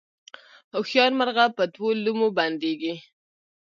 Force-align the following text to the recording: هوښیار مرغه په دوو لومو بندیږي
هوښیار 0.73 1.11
مرغه 1.19 1.45
په 1.57 1.63
دوو 1.73 1.87
لومو 2.03 2.27
بندیږي 2.37 2.95